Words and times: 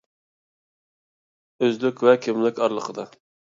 ئۆزلۈك 1.67 2.03
ۋە 2.09 2.17
كىملىك 2.25 2.65
ئارىلىقىدا. 2.65 3.09